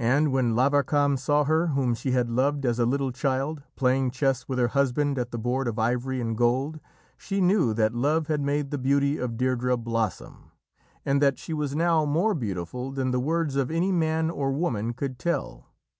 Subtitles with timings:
[0.00, 4.48] And when Lavarcam saw her whom she had loved as a little child, playing chess
[4.48, 6.80] with her husband at the board of ivory and gold,
[7.16, 10.50] she knew that love had made the beauty of Deirdrê blossom,
[11.04, 14.92] and that she was now more beautiful than the words of any man or woman
[14.92, 15.68] could tell.